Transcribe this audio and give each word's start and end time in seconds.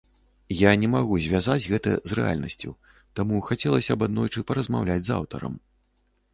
Я 0.61 0.69
не 0.83 0.87
магу 0.93 1.19
звязаць 1.25 1.57
гэта 1.73 1.93
з 2.13 2.17
рэальнасцю, 2.21 2.75
таму 3.21 3.45
хацелася 3.53 3.93
б 3.99 4.11
аднойчы 4.11 4.47
паразмаўляць 4.51 5.01
з 5.13 5.19
аўтарам. 5.21 5.53